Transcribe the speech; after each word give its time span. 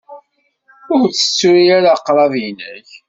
Ur 0.95 1.03
ttettu 1.09 1.51
ara 1.77 1.89
aqrab-nnek. 1.95 2.89